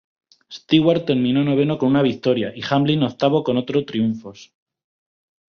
[0.51, 4.51] Stewart terminó noveno con una victoria, y Hamlin octavo con otro triunfos.